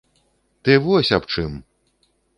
Ты 0.63 0.71
вось 0.85 1.13
аб 1.19 1.23
чым! 1.35 1.51